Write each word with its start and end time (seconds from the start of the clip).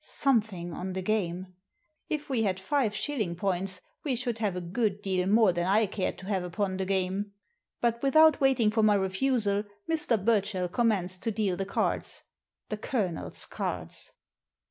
Something 0.03 0.73
on 0.73 0.93
the 0.93 1.03
game! 1.03 1.53
If 2.09 2.27
we 2.27 2.41
had 2.41 2.59
five 2.59 2.95
shilling 2.95 3.35
points 3.35 3.81
we 4.03 4.15
should 4.15 4.39
have 4.39 4.55
a 4.55 4.59
good 4.59 4.99
deal 5.03 5.27
more 5.27 5.53
than 5.53 5.67
I 5.67 5.85
cared 5.85 6.17
to 6.17 6.25
have 6.25 6.43
upon 6.43 6.77
the 6.77 6.85
game. 6.85 7.33
But 7.81 8.01
without 8.01 8.41
waiting 8.41 8.71
for 8.71 8.81
my 8.81 8.95
refusal 8.95 9.63
Mr. 9.87 10.17
Burchell 10.17 10.69
commenced 10.69 11.21
to 11.21 11.31
deal 11.31 11.55
the 11.55 11.65
cards— 11.67 12.23
the" 12.69 12.77
Colonel's" 12.89 13.45
cards 13.45 14.13